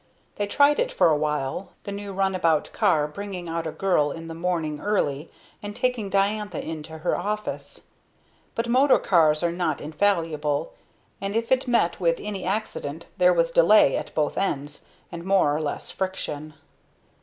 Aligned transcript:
They 0.37 0.47
tried 0.47 0.79
it 0.79 0.91
for 0.91 1.09
a 1.09 1.15
while, 1.15 1.73
the 1.83 1.91
new 1.91 2.11
runabout 2.11 2.71
car 2.73 3.07
bringing 3.07 3.47
out 3.47 3.67
a 3.67 3.71
girl 3.71 4.09
in 4.09 4.25
the 4.25 4.33
morning 4.33 4.79
early, 4.79 5.29
and 5.61 5.75
taking 5.75 6.09
Diantha 6.09 6.59
in 6.59 6.81
to 6.81 6.97
her 6.97 7.15
office. 7.15 7.85
But 8.55 8.67
motor 8.67 8.97
cars 8.97 9.43
are 9.43 9.51
not 9.51 9.79
infallible; 9.79 10.73
and 11.21 11.35
if 11.35 11.51
it 11.51 11.67
met 11.67 11.99
with 11.99 12.17
any 12.19 12.45
accident 12.45 13.05
there 13.19 13.31
was 13.31 13.51
delay 13.51 13.95
at 13.95 14.15
both 14.15 14.39
ends, 14.39 14.85
and 15.11 15.23
more 15.23 15.55
or 15.55 15.61
less 15.61 15.91
friction. 15.91 16.55